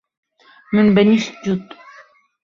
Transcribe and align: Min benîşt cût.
Min 0.73 0.87
benîşt 0.95 1.31
cût. 1.43 1.65